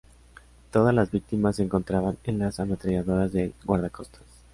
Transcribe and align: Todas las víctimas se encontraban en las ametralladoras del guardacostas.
Todas 0.71 0.95
las 0.95 1.11
víctimas 1.11 1.57
se 1.57 1.61
encontraban 1.63 2.17
en 2.23 2.39
las 2.39 2.59
ametralladoras 2.59 3.33
del 3.33 3.53
guardacostas. 3.65 4.23